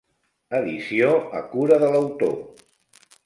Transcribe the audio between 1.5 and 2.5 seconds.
cura de l'autor.